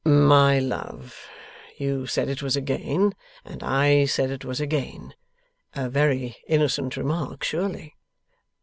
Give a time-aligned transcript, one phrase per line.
[0.03, 1.27] 'My love,
[1.77, 3.13] you said it was a gain,
[3.45, 5.13] and I said it was a gain.
[5.75, 7.93] A very innocent remark, surely.